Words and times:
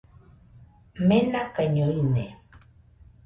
Menakaiño 1.07 1.87
ine 2.03 2.25